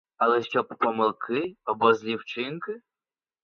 Але 0.17 0.43
щоб 0.43 0.67
помилки, 0.79 1.55
або 1.63 1.93
злі 1.93 2.15
вчинки? 2.15 2.81